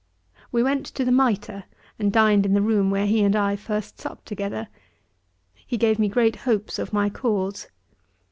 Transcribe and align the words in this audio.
We 0.51 0.63
went 0.63 0.87
to 0.87 1.05
the 1.05 1.11
Mitre, 1.11 1.65
and 1.99 2.11
dined 2.11 2.43
in 2.47 2.55
the 2.55 2.61
room 2.63 2.89
where 2.89 3.05
he 3.05 3.21
and 3.21 3.35
I 3.35 3.55
first 3.55 3.99
supped 3.99 4.25
together. 4.25 4.67
He 5.53 5.77
gave 5.77 5.99
me 5.99 6.09
great 6.09 6.37
hopes 6.37 6.79
of 6.79 6.91
my 6.91 7.07
cause. 7.07 7.67